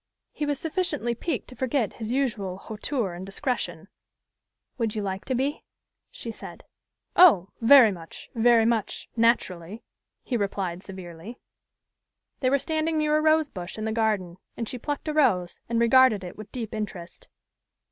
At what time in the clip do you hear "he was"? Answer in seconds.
0.31-0.59